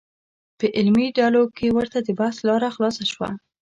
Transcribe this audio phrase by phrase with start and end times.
[0.57, 3.29] په علمي ډلو کې ورته د بحث لاره خلاصه شوه.